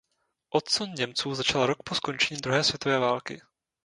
[0.51, 3.41] Odsun Němců začal rok po skončení druhé světové války.